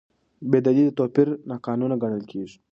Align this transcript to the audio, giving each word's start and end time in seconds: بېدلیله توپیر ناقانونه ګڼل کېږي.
بېدلیله 0.51 0.91
توپیر 0.97 1.27
ناقانونه 1.49 1.95
ګڼل 2.03 2.23
کېږي. 2.31 2.57